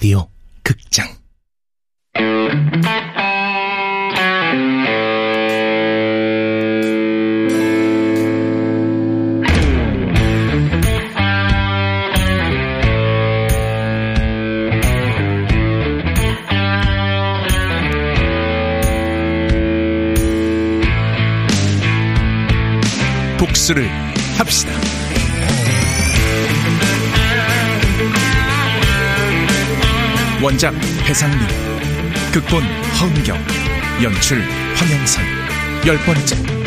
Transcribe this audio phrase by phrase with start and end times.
[0.00, 0.26] 라
[30.42, 30.72] 원작
[31.06, 31.38] 배상민,
[32.32, 32.62] 극본
[32.98, 33.36] 허은경,
[34.02, 34.40] 연출
[34.74, 35.22] 황영선,
[35.86, 36.60] 열 번째.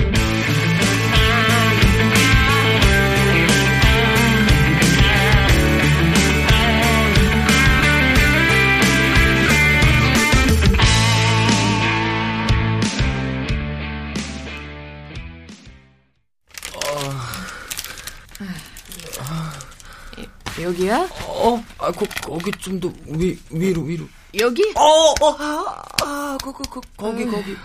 [20.61, 21.09] 여기야?
[21.25, 24.07] 어, 아, 거, 거기 좀 더 위, 위로, 위로.
[24.39, 24.63] 여기?
[24.75, 24.81] 어,
[25.21, 27.55] 어, 아, 아, 거, 거, 거, 거기, 거기.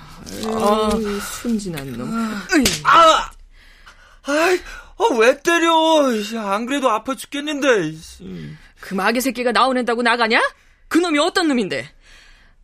[0.55, 0.91] 아,
[1.41, 2.12] 순진한 놈.
[2.84, 3.30] 아!
[4.25, 4.60] 아이,
[4.97, 5.72] 어, 왜 때려?
[6.52, 7.94] 안 그래도 아파 죽겠는데.
[8.80, 10.41] 그 마개 새끼가 나오낸다고 나가냐?
[10.88, 11.88] 그 놈이 어떤 놈인데?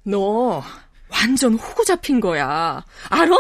[0.03, 0.63] 너
[1.09, 2.85] 완전 호구 잡힌 거야.
[3.09, 3.37] 알아?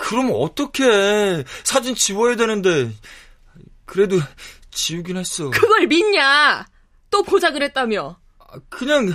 [0.00, 1.44] 그럼 어떡해.
[1.62, 2.90] 사진 지워야 되는데.
[3.84, 4.18] 그래도
[4.70, 5.50] 지우긴 했어.
[5.50, 6.66] 그걸 믿냐?
[7.10, 8.18] 또 보자 그랬다며.
[8.38, 9.14] 아, 그냥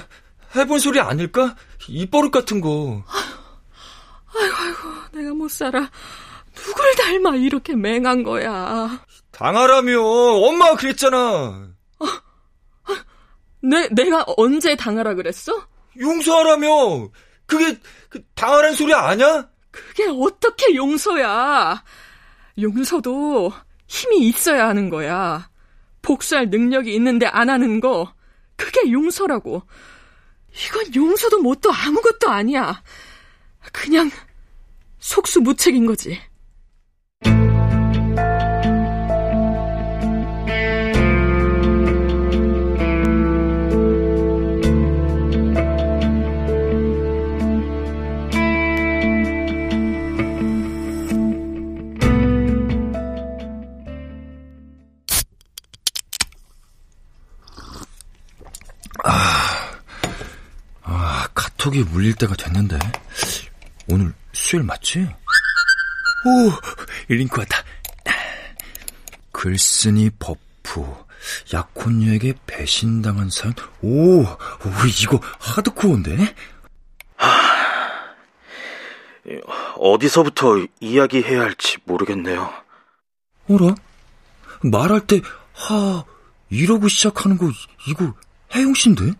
[0.56, 1.56] 해본 소리 아닐까?
[1.88, 3.04] 입버릇 같은 거.
[4.38, 4.80] 아이고, 아이고,
[5.18, 5.90] 내가 못 살아.
[6.54, 9.02] 누굴 닮아 이렇게 맹한 거야.
[9.32, 10.02] 당하라며.
[10.02, 11.70] 엄마가 그랬잖아.
[13.62, 15.68] 내, 내가 언제 당하라 그랬어?
[16.00, 17.10] 용서하라며.
[17.46, 19.50] 그게 그 당하라는 소리 아냐?
[19.72, 21.84] 그게 어떻게 용서야.
[22.62, 23.52] 용서도
[23.88, 25.50] 힘이 있어야 하는 거야.
[26.06, 28.14] 복수할 능력이 있는데 안 하는 거,
[28.56, 29.64] 그게 용서라고.
[30.54, 32.84] 이건 용서도 뭣도 아무것도 아니야.
[33.74, 34.12] 그냥
[35.00, 36.20] 속수무책인 거지.
[61.76, 62.80] 아, 카톡이 울릴 때가 됐는데.
[63.90, 65.02] 오늘 수요일 맞지?
[66.26, 67.58] 오, 링크 왔다.
[69.32, 71.06] 글쓴이 버프.
[71.54, 73.54] 약혼녀에게 배신당한 사연?
[73.82, 74.28] 오, 오
[75.02, 76.36] 이거 hardcore인데?
[79.76, 82.54] 어디서부터 이야기해야 할지 모르겠네요.
[83.50, 83.76] 어라?
[84.64, 85.22] 말할 때,
[85.54, 86.04] 하,
[86.50, 87.52] 이러고 시작하는 거,
[87.88, 88.14] 이거,
[88.54, 89.14] 혜영씨인데?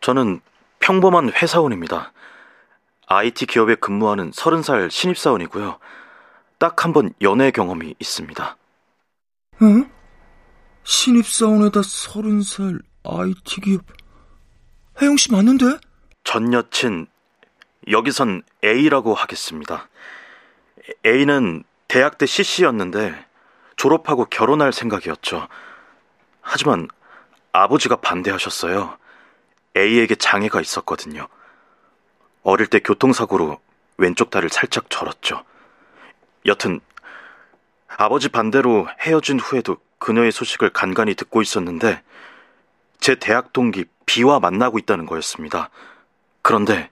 [0.00, 0.40] 저는
[0.94, 2.12] 평범한 회사원입니다.
[3.06, 5.78] IT 기업에 근무하는 30살 신입사원이고요.
[6.58, 8.56] 딱 한 번 연애 경험이 있습니다.
[9.62, 9.88] 응?
[10.82, 13.82] 신입사원에다 서른 살 IT 기업.
[15.00, 15.78] 혜영 씨 맞는데?
[16.24, 17.06] 전 여친,
[17.88, 19.88] 여기선 A라고 하겠습니다.
[21.06, 23.14] A는 대학 때 CC였는데
[23.76, 25.46] 졸업하고 결혼할 생각이었죠.
[26.40, 26.88] 하지만
[27.52, 28.98] 아버지가 반대하셨어요.
[29.76, 31.28] A에게 장애가 있었거든요.
[32.42, 33.60] 어릴 때 교통사고로
[33.98, 35.44] 왼쪽 다리를 살짝 절었죠.
[36.46, 36.80] 여튼
[37.86, 42.02] 아버지 반대로 헤어진 후에도 그녀의 소식을 간간히 듣고 있었는데
[42.98, 45.70] 제 대학 동기 B와 만나고 있다는 거였습니다.
[46.42, 46.90] 그런데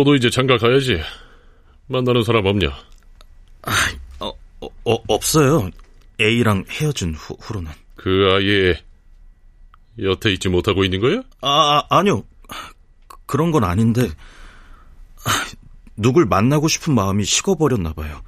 [0.00, 0.98] 너도 이제 장가 가야지.
[1.86, 2.68] 만나는 사람 없냐?
[4.20, 5.68] 어, 어, 어, 없어요.
[6.18, 7.70] A랑 헤어진 후, 후로는.
[7.96, 8.82] 그 아이의
[9.98, 11.22] 여태 있지 못하고 있는 거야?
[11.42, 12.24] 아, 아 아니요.
[13.26, 14.08] 그런 건 아닌데
[15.26, 15.30] 아,
[15.96, 18.22] 누굴 만나고 싶은 마음이 식어버렸나 봐요.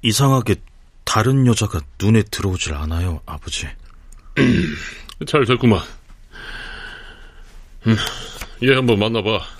[0.00, 0.56] 이상하게
[1.04, 3.66] 다른 여자가 눈에 들어오질 않아요, 아버지.
[5.26, 5.82] 잘 됐구만.
[7.86, 7.96] 음,
[8.62, 9.58] 얘 한번 만나봐.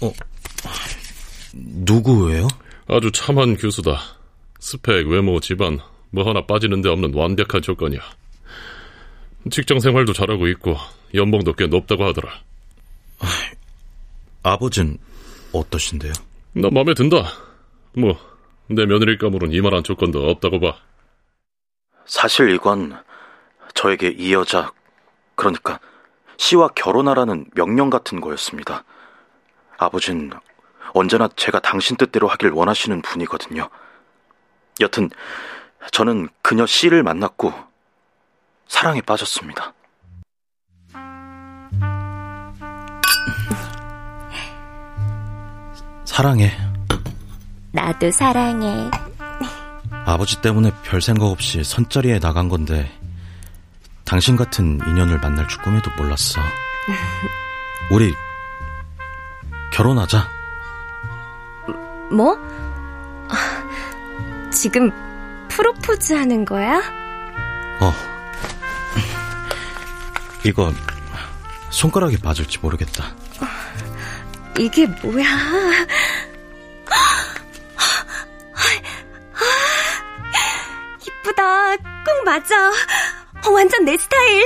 [0.00, 0.12] 어,
[1.54, 2.48] 누구예요?
[2.86, 3.98] 아주 참한 교수다.
[4.60, 5.78] 스펙, 외모, 집안
[6.10, 8.00] 뭐 하나 빠지는 데 없는 완벽한 조건이야.
[9.50, 10.76] 직장 생활도 잘하고 있고
[11.14, 12.30] 연봉도 꽤 높다고 하더라.
[14.42, 14.98] 아버진
[15.52, 16.12] 어떠신데요?
[16.54, 17.24] 나 마음에 든다.
[17.96, 18.28] 뭐
[18.70, 20.76] 내 며느리감으로는 이만한 조건도 없다고 봐.
[22.04, 23.02] 사실 이건
[23.74, 24.72] 저에게 이 여자,
[25.34, 25.80] 그러니까
[26.36, 28.84] 씨와 결혼하라는 명령 같은 거였습니다.
[29.78, 30.30] 아버진
[30.92, 33.68] 언제나 제가 당신 뜻대로 하길 원하시는 분이거든요.
[34.80, 35.08] 여튼
[35.92, 37.52] 저는 그녀 씨를 만났고
[38.66, 39.72] 사랑에 빠졌습니다.
[46.04, 46.50] 사랑해.
[47.72, 48.90] 나도 사랑해.
[50.04, 52.90] 아버지 때문에 별 생각 없이 선자리에 나간 건데
[54.04, 56.40] 당신 같은 인연을 만날 줄 꿈에도 몰랐어.
[57.90, 58.12] 우리
[59.78, 60.28] 결혼하자.
[62.10, 62.36] 뭐?
[64.50, 64.90] 지금
[65.48, 66.82] 프로포즈 하는 거야?
[67.80, 67.94] 어.
[70.44, 70.72] 이거
[71.70, 73.14] 손가락에 맞을지 모르겠다.
[74.58, 75.24] 이게 뭐야?
[81.06, 81.76] 이쁘다.
[81.76, 82.70] 꼭 맞아.
[83.46, 84.44] 어, 완전 내 스타일.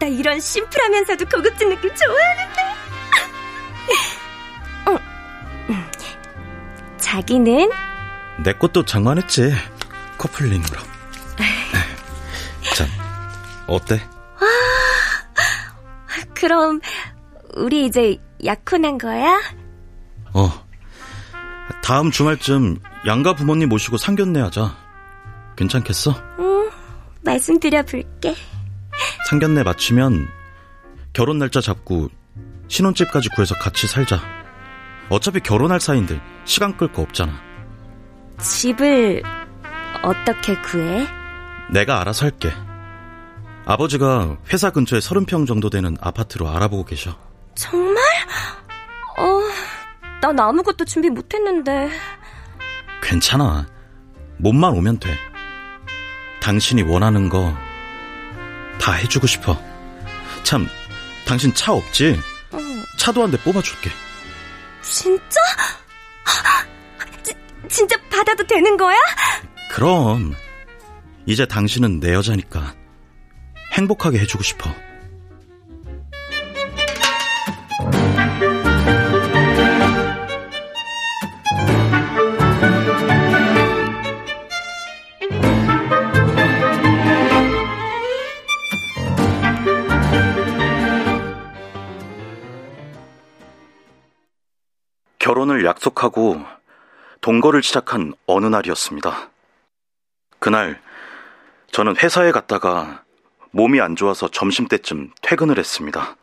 [0.00, 2.62] 나 이런 심플하면서도 고급진 느낌 좋아하는데.
[7.12, 7.16] 어.
[7.16, 7.70] 자기는?
[8.42, 9.52] 내 것도 장만했지.
[10.16, 10.78] 커플링으로.
[12.74, 12.86] 자,
[13.66, 14.00] 어때?
[16.34, 16.80] 그럼
[17.54, 19.40] 우리 이제 약혼한 거야?
[20.32, 20.50] 어.
[21.82, 24.74] 다음 주말쯤 양가 부모님 모시고 상견례 하자.
[25.56, 26.14] 괜찮겠어?
[26.38, 26.70] 응,
[27.22, 28.34] 말씀드려 볼게.
[29.28, 30.28] 상견례 마치면
[31.12, 32.08] 결혼 날짜 잡고
[32.68, 34.41] 신혼집까지 구해서 같이 살자.
[35.08, 37.32] 어차피 결혼할 사이인데 시간 끌 거 없잖아.
[38.40, 39.22] 집을
[40.02, 41.06] 어떻게 구해?
[41.70, 42.50] 내가 알아서 할게.
[43.64, 47.16] 아버지가 회사 근처에 30평 정도 되는 아파트로 알아보고 계셔.
[47.54, 48.02] 정말?
[49.18, 49.40] 어,
[50.20, 51.90] 난 아무것도 준비 못했는데.
[53.02, 53.66] 괜찮아.
[54.38, 55.16] 몸만 오면 돼.
[56.40, 57.54] 당신이 원하는 거
[58.80, 59.56] 다 해주고 싶어.
[60.42, 60.66] 참,
[61.24, 62.18] 당신 차 없지?
[62.50, 62.58] 어,
[62.98, 63.90] 차도 한 대 뽑아줄게.
[64.82, 65.40] 진짜?
[67.22, 67.32] 지,
[67.68, 68.96] 진짜 받아도 되는 거야?
[69.70, 70.34] 그럼,
[71.26, 72.74] 이제 당신은 내 여자니까
[73.72, 74.70] 행복하게 해주고 싶어.
[95.64, 96.42] 약속하고
[97.20, 99.30] 동거를 시작한 어느 날이었습니다.
[100.38, 100.80] 그날
[101.70, 103.04] 저는 회사에 갔다가
[103.52, 106.16] 몸이 안 좋아서 점심때쯤 퇴근을 했습니다.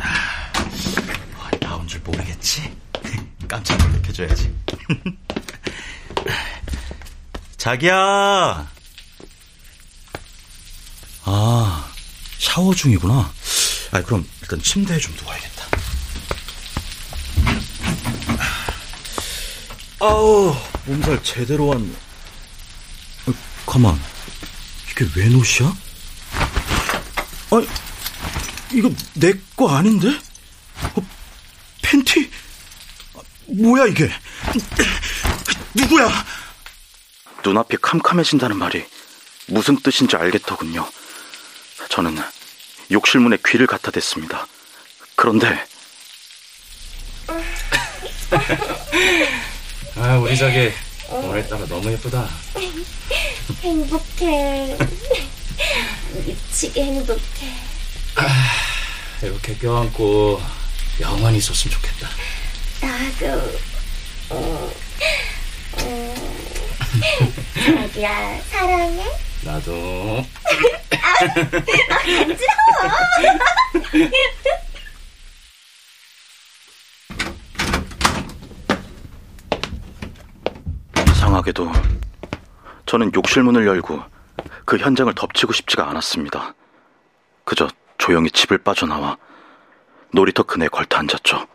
[0.00, 2.76] 아, 나온 줄 모르겠지?
[3.48, 4.54] 깜짝 놀래켜줘야지.
[7.56, 8.68] 자기야!
[11.24, 11.90] 아,
[12.38, 13.37] 샤워 중이구나.
[13.90, 15.66] 아, 그럼 일단 침대에 좀 누워야겠다.
[20.00, 20.54] 아우,
[20.86, 21.96] 몸살 제대로 한.
[23.26, 23.32] 어,
[23.66, 24.00] 가만.
[24.90, 25.74] 이게 웬 옷이야?
[27.50, 27.66] 아니,
[28.72, 30.08] 이거 내 거 아닌데?
[30.94, 31.06] 어,
[31.82, 32.30] 팬티?
[33.16, 34.10] 아, 뭐야, 이게?
[35.74, 36.08] 누구야?
[37.44, 38.84] 눈앞이 캄캄해진다는 말이
[39.46, 40.88] 무슨 뜻인지 알겠더군요.
[41.88, 42.18] 저는
[42.90, 44.46] 욕실문에 귀를 갖다 댔습니다.
[45.14, 45.46] 그런데
[49.96, 50.72] 아, 우리 자기
[51.10, 52.28] 오늘따라 너무 예쁘다.
[53.62, 54.76] 행복해.
[56.26, 57.52] 미치게 행복해.
[59.22, 60.40] 이렇게 껴안고
[61.00, 62.08] 영원히 있었으면 좋겠다.
[62.80, 63.58] 나도.
[64.30, 64.72] 어,
[67.54, 69.04] 자기야, 사랑해?
[69.42, 70.24] 나도.
[81.06, 81.70] 이상하게도
[82.86, 84.02] 저는 욕실 문을 열고
[84.64, 86.54] 그 현장을 덮치고 싶지가 않았습니다.
[87.44, 89.16] 그저 조용히 집을 빠져나와
[90.12, 91.46] 놀이터 근에 걸터 앉았죠.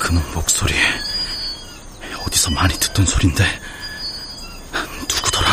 [0.00, 0.74] 그놈 목소리
[2.26, 3.44] 어디서 많이 듣던 소린데
[5.08, 5.48] 누구더라?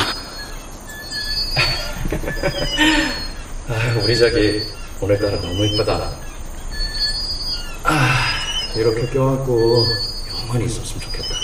[3.68, 4.62] 아, 우리 자기
[5.00, 6.12] 오늘따라 너무 예쁘다.
[7.84, 9.86] 아, 이렇게 껴안고
[10.44, 11.42] 영원히 있었으면 좋겠다.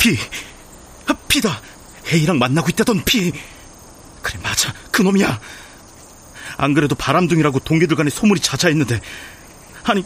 [0.00, 0.16] 피!
[1.06, 1.60] 아, 피다!
[2.10, 3.30] 헤이랑 만나고 있다던 피!
[4.22, 4.72] 그래, 맞아.
[4.90, 5.38] 그 놈이야!
[6.56, 8.98] 안 그래도 바람둥이라고 동기들 간에 소문이 자자했는데,
[9.84, 10.04] 아니,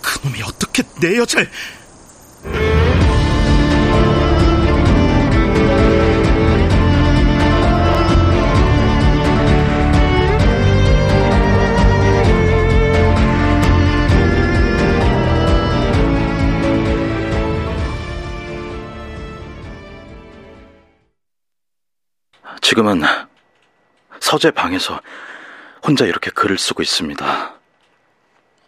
[0.00, 1.50] 그 놈이 어떻게 내 여자를...
[22.70, 23.02] 지금은
[24.20, 25.00] 서재 방에서
[25.84, 27.54] 혼자 이렇게 글을 쓰고 있습니다.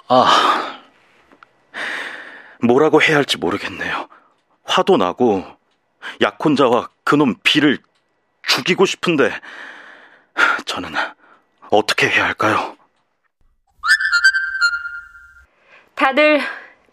[0.09, 0.81] 아,
[2.65, 4.09] 뭐라고 해야 할지 모르겠네요.
[4.65, 5.45] 화도 나고
[6.21, 7.79] 약혼자와 그놈 비를
[8.43, 9.31] 죽이고 싶은데
[10.67, 10.93] 저는
[11.71, 12.77] 어떻게 해야 할까요?
[15.95, 16.41] 다들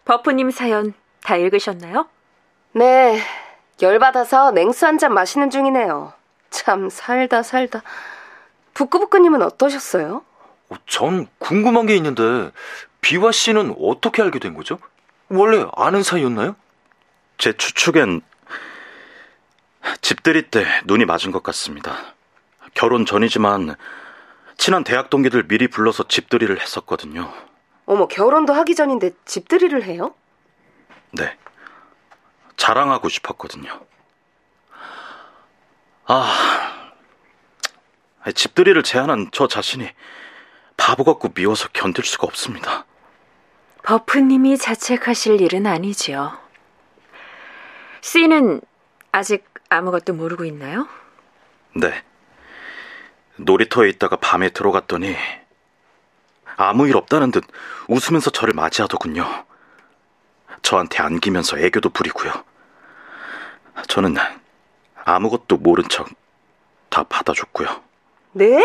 [0.04, 2.08] 버프님 사연 다 읽으셨나요?
[2.74, 3.20] 네,
[3.82, 6.19] 열받아서 냉수 한 잔 마시는 중이네요.
[6.50, 7.82] 참, 살다, 살다.
[8.74, 10.24] 부끄부끄님은 어떠셨어요?
[10.68, 12.50] 어, 전 궁금한 게 있는데
[13.00, 14.78] 비와 씨는 어떻게 알게 된 거죠?
[15.28, 16.56] 원래 아는 사이였나요?
[17.38, 18.20] 제 추측엔
[20.02, 21.96] 집들이 때 눈이 맞은 것 같습니다.
[22.74, 23.76] 결혼 전이지만
[24.58, 27.32] 친한 대학 동기들 미리 불러서 집들이를 했었거든요.
[27.86, 30.14] 어머, 결혼도 하기 전인데 집들이를 해요?
[31.12, 31.36] 네.
[32.56, 33.80] 자랑하고 싶었거든요.
[36.12, 36.26] 아,
[38.34, 39.88] 집들이를 제안한 저 자신이
[40.76, 42.84] 바보 같고 미워서 견딜 수가 없습니다.
[43.84, 46.36] 버프님이 자책하실 일은 아니지요.
[48.00, 48.60] C는
[49.12, 50.88] 아직 아무것도 모르고 있나요?
[51.76, 52.02] 네.
[53.36, 55.14] 놀이터에 있다가 밤에 들어갔더니
[56.56, 57.44] 아무 일 없다는 듯
[57.86, 59.44] 웃으면서 저를 맞이하더군요.
[60.62, 62.32] 저한테 안기면서 애교도 부리고요.
[63.86, 64.16] 저는
[65.04, 66.08] 아무것도 모른 척
[66.90, 67.68] 다 받아줬고요.
[68.32, 68.62] 네?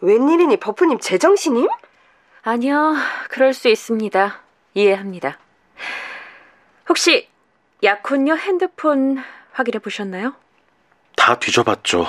[0.00, 1.66] 웬일이니 버프님 제정신임?
[2.42, 2.94] 아니요,
[3.30, 4.40] 그럴 수 있습니다.
[4.74, 5.38] 이해합니다.
[6.88, 7.28] 혹시
[7.82, 9.22] 약혼녀 핸드폰
[9.52, 10.34] 확인해 보셨나요?
[11.16, 12.06] 다 뒤져봤죠.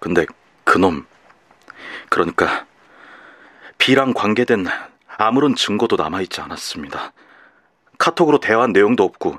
[0.00, 0.26] 근데
[0.64, 1.06] 그놈,
[2.08, 2.66] 그러니까
[3.78, 4.66] 비랑 관계된
[5.16, 7.12] 아무런 증거도 남아있지 않았습니다.
[7.98, 9.38] 카톡으로 대화한 내용도 없고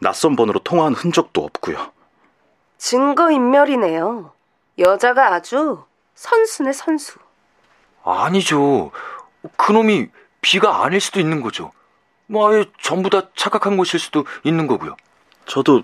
[0.00, 1.92] 낯선 번호로 통화한 흔적도 없고요.
[2.78, 4.32] 증거인멸이네요.
[4.78, 7.18] 여자가 아주 선수네 선수.
[8.04, 8.90] 아니죠.
[9.56, 10.08] 그놈이
[10.40, 11.72] 비가 아닐 수도 있는 거죠.
[12.26, 14.96] 뭐 아예 전부 다 착각한 것일 수도 있는 거고요.
[15.46, 15.82] 저도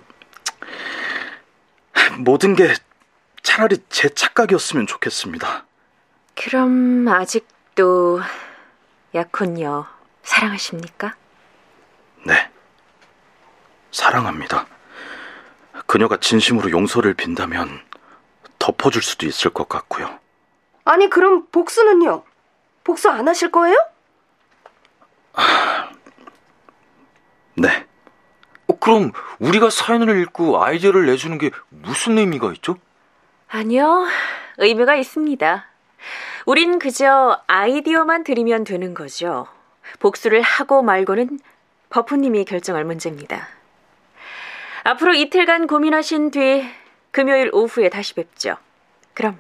[2.18, 2.72] 모든 게
[3.42, 5.64] 차라리 제 착각이었으면 좋겠습니다.
[6.34, 8.20] 그럼 아직도
[9.14, 9.86] 약혼녀
[10.22, 11.14] 사랑하십니까?
[12.24, 12.50] 네.
[13.90, 14.66] 사랑합니다.
[15.94, 17.80] 그녀가 진심으로 용서를 빈다면
[18.58, 20.18] 덮어줄 수도 있을 것 같고요.
[20.84, 22.24] 아니, 그럼 복수는요?
[22.82, 23.76] 복수 안 하실 거예요?
[27.54, 27.86] 네.
[28.66, 32.76] 어, 그럼 우리가 사연을 읽고 아이디어를 내주는 게 무슨 의미가 있죠?
[33.46, 34.08] 아니요,
[34.58, 35.64] 의미가 있습니다.
[36.46, 39.46] 우린 그저 아이디어만 드리면 되는 거죠.
[40.00, 41.38] 복수를 하고 말고는
[41.90, 43.46] 버프님이 결정할 문제입니다.
[44.84, 46.62] 앞으로 이틀간 고민하신 뒤
[47.10, 48.56] 금요일 오후에 다시 뵙죠.
[49.14, 49.38] 그럼.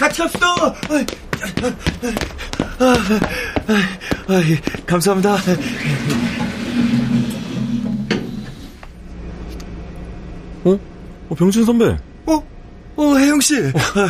[0.00, 0.46] 같이 합시다.
[2.78, 4.40] 아,
[4.86, 5.36] 감사합니다.
[10.64, 10.78] 어?
[11.28, 11.84] 어, 병준 선배.
[12.24, 12.42] 어,
[12.96, 13.56] 어, 혜영 씨.
[13.58, 14.08] 아,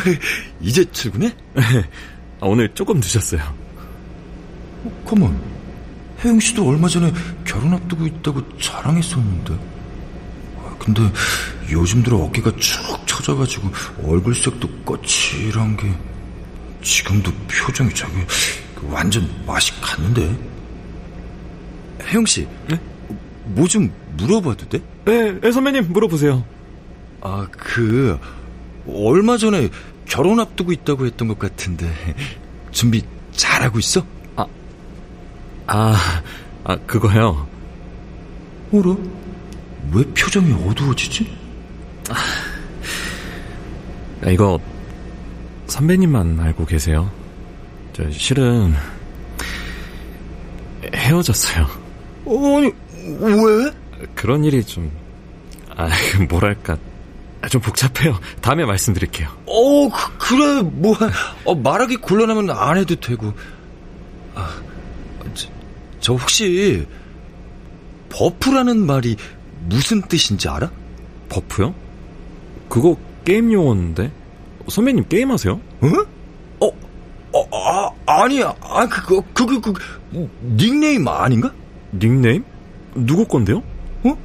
[0.61, 1.35] 이제 출근해?
[2.39, 3.41] 아, 오늘 조금 늦었어요.
[4.85, 5.37] 어, 가만.
[6.23, 7.11] 혜영 씨도 얼마 전에
[7.43, 9.70] 결혼 앞두고 있다고 자랑했었는데.
[10.81, 11.01] 아, 근데
[11.71, 13.69] 요즘 들어 어깨가 축 처져가지고
[14.03, 15.93] 얼굴색도 거칠한 게
[16.81, 18.13] 지금도 표정이 저기
[18.89, 20.35] 완전 맛이 갔는데.
[22.03, 22.79] 혜영 씨, 네?
[23.45, 24.81] 뭐좀 물어봐도 돼?
[25.05, 26.43] 네, 네, 선배님 물어보세요.
[27.21, 28.19] 아, 그
[28.87, 29.69] 얼마 전에
[30.05, 31.87] 결혼 앞두고 있다고 했던 것 같은데
[32.71, 34.03] 준비 잘하고 있어?
[34.35, 34.47] 아,
[35.67, 35.95] 아,
[36.63, 37.47] 아 그거요.
[38.73, 38.95] 어라?
[39.93, 41.37] 왜 표정이 어두워지지?
[44.23, 44.59] 아, 이거
[45.67, 47.11] 선배님만 알고 계세요.
[47.93, 48.73] 저 실은
[50.93, 51.67] 헤어졌어요.
[52.25, 52.71] 아니
[53.19, 53.71] 왜?
[54.15, 54.91] 그런 일이 좀
[55.75, 55.89] 아,
[56.29, 56.77] 뭐랄까.
[57.49, 58.19] 좀 복잡해요.
[58.39, 59.27] 다음에 말씀드릴게요.
[59.47, 60.95] 어, 그, 래 뭐,
[61.43, 63.33] 어, 말하기 곤란하면 안 해도 되고.
[64.35, 64.61] 아,
[65.33, 65.49] 저,
[65.99, 66.85] 저 혹시,
[68.09, 69.15] buff라는 말이
[69.67, 70.71] 무슨 뜻인지 알아?
[71.29, 71.73] buff요?
[72.69, 74.11] 그거 게임 용어인데?
[74.67, 75.59] 선배님 게임하세요?
[75.83, 76.05] 응?
[76.59, 76.67] 어?
[77.33, 78.53] 어, 아, 아니, 아,
[78.87, 81.51] 그거, 그, 그, 그, 그, 닉네임 아닌가?
[81.93, 82.43] 닉네임?
[82.93, 83.63] 누구 건데요?
[84.03, 84.17] 어?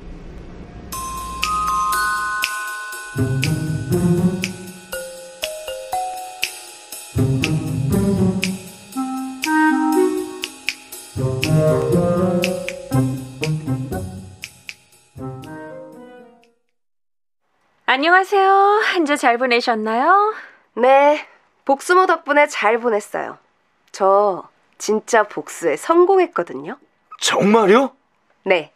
[18.00, 18.52] 안녕하세요.
[18.92, 20.34] 한 주 잘 보내셨나요?
[20.74, 21.26] 네,
[21.64, 23.38] 복수모 덕분에 잘 보냈어요.
[23.90, 26.76] 저 진짜 복수에 성공했거든요.
[27.22, 27.92] 정말요?
[28.44, 28.70] 네.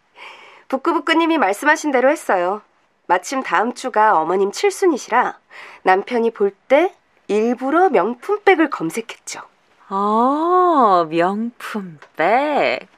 [0.68, 2.62] 부끄부끄님이 말씀하신 대로 했어요.
[3.08, 5.38] 마침 다음 주가 어머님 칠순이시라
[5.82, 6.94] 남편이 볼 때
[7.28, 9.42] 일부러 명품백을 검색했죠.
[9.90, 12.88] 어, 명품백.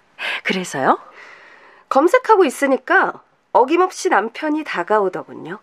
[0.44, 1.00] 그래서요?
[1.88, 5.58] 검색하고 있으니까 어김없이 남편이 다가오더군요.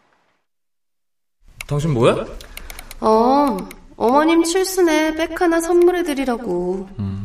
[1.69, 2.25] 당신 뭐야?
[2.99, 3.57] 어,
[3.95, 6.89] 어머님 칠순에 백 하나 선물해드리라고.
[6.97, 7.23] 음.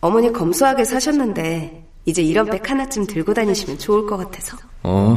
[0.00, 4.58] 어머니 검소하게 사셨는데 이제 이런 백 하나쯤 들고 다니시면 좋을 것 같아서.
[4.82, 5.16] 어,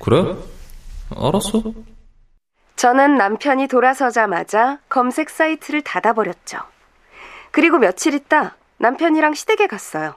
[0.00, 0.34] 그래?
[1.14, 1.62] 알았어.
[2.76, 6.58] 저는 남편이 돌아서자마자 검색 사이트를 닫아버렸죠.
[7.50, 10.14] 그리고 며칠 있다 남편이랑 시댁에 갔어요.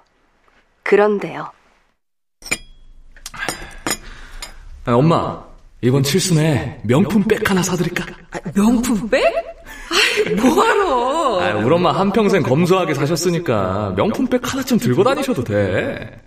[0.83, 1.51] 그런데요.
[4.85, 5.43] 아, 엄마,
[5.83, 8.05] 이번 칠순에 명품 백 하나 사드릴까?
[8.55, 9.21] 명품 백?
[9.91, 11.41] 아이, 뭐하러?
[11.41, 16.21] 아, 우리 엄마 한평생 검소하게 사셨으니까 명품 백 하나쯤 들고 다니셔도 돼.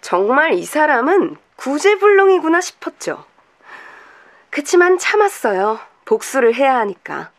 [0.00, 3.24] 정말 이 사람은 구제불능이구나 싶었죠.
[4.50, 5.80] 그치만 참았어요.
[6.04, 7.32] 복수를 해야 하니까.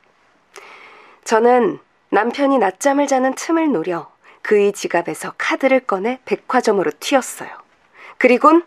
[1.24, 1.80] 저는
[2.10, 7.50] 남편이 낮잠을 자는 틈을 노려 그의 지갑에서 카드를 꺼내 백화점으로 튀었어요.
[8.18, 8.64] 그리곤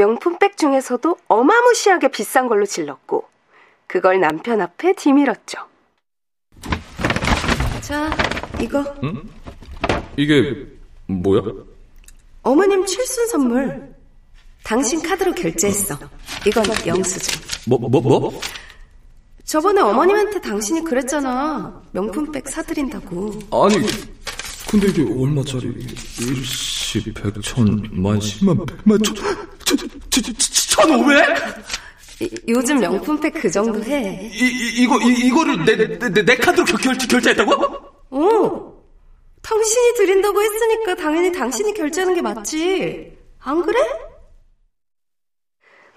[0.00, 3.28] 명품백 중에서도 어마무시하게 비싼 걸로 질렀고
[3.86, 5.58] 그걸 남편 앞에 뒤밀었죠.
[7.82, 8.10] 자,
[8.58, 9.22] 이거 응?
[10.16, 10.66] 이게
[11.06, 11.42] 뭐야?
[12.42, 13.94] 어머님 칠순 선물.
[14.62, 15.98] 당신 카드로 결제했어.
[16.46, 17.38] 이건 영수증.
[17.66, 18.40] 뭐, 뭐, 뭐?
[19.44, 21.82] 저번에 어머님한테 당신이 그랬잖아.
[21.92, 23.32] 명품백 사드린다고.
[23.50, 23.76] 아니,
[24.70, 25.68] 근데 이게 얼마짜리?
[26.20, 31.26] 일시, 백천, 만, 십만, 백만, 천, 천, 천, 천, 천, 오백?
[32.48, 34.30] 요즘 명품백 그 정도 해.
[34.32, 37.52] 이, 이, 이거, 이, 이거를 내, 내, 내 카드로 결, 결 제했다고?
[38.10, 38.80] 어.
[39.42, 43.18] 당신이 드린다고 했으니까 당연히 당신이 결제하는 게 맞지.
[43.40, 43.80] 안 그래?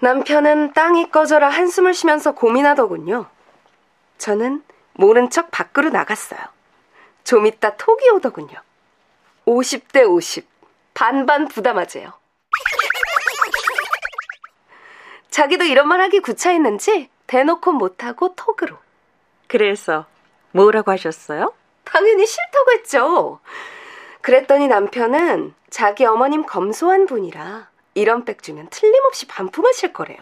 [0.00, 3.26] 남편은 땅이 꺼져라 한숨을 쉬면서 고민하더군요.
[4.18, 4.62] 저는
[4.94, 6.40] 모른 척 밖으로 나갔어요.
[7.22, 8.54] 좀 이따 톡이 오더군요.
[9.46, 10.46] 50대 50.
[10.94, 12.12] 반반 부담하재요.
[15.34, 18.76] 자기도 이런 말 하기 구차했는지 대놓고 못하고 톡으로.
[19.48, 20.06] 그래서
[20.52, 21.52] 뭐라고 하셨어요?
[21.82, 23.40] 당연히 싫다고 했죠.
[24.20, 30.18] 그랬더니 남편은 자기 어머님 검소한 분이라 이런 백 주면 틀림없이 반품하실 거래요.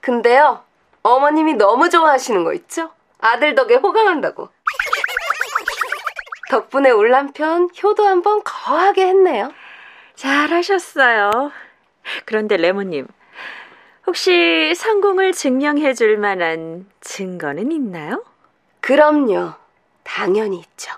[0.00, 0.64] 근데요,
[1.02, 2.92] 어머님이 너무 좋아하시는 거 있죠?
[3.18, 4.48] 아들 덕에 호강한다고.
[6.48, 9.52] 덕분에 올 남편 효도 한번 거하게 했네요.
[10.14, 11.52] 잘하셨어요.
[12.24, 13.06] 그런데 레몬님,
[14.10, 18.24] 혹시 성공을 증명해 줄 만한 증거는 있나요?
[18.80, 19.52] 그럼요.
[20.02, 20.90] 당연히 있죠.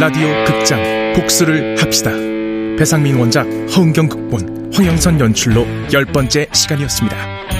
[0.00, 2.10] 라디오 극장 복수를 합시다.
[2.78, 3.44] 배상민 원작
[3.76, 7.53] 허은경 극본 황영선 연출로 열 번째 시간이었습니다.